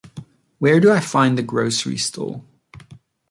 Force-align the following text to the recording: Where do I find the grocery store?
Where 0.57 0.79
do 0.79 0.91
I 0.91 0.99
find 0.99 1.37
the 1.37 1.43
grocery 1.43 1.99
store? 1.99 2.41